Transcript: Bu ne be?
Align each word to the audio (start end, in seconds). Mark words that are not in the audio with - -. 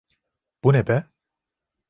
Bu 0.63 0.73
ne 0.73 0.87
be? 0.87 1.03